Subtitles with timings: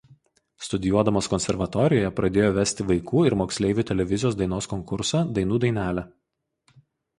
[0.67, 6.09] Studijuodamas konservatorijoje pradėjo vesti vaikų ir moksleivių televizijos dainos konkursą „Dainų dainelė“.